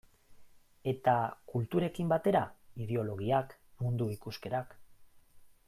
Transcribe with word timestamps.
Eta 0.91 1.13
kulturekin 1.51 2.09
batera 2.13 2.41
ideologiak, 2.87 3.53
mundu 3.85 4.09
ikuskerak... 4.19 4.75